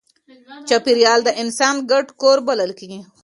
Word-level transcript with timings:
چاپېریال 0.67 1.19
د 1.23 1.29
انسان 1.41 1.75
ګډ 1.91 2.05
کور 2.21 2.37
بلل 2.47 2.71
کېږي. 2.79 2.99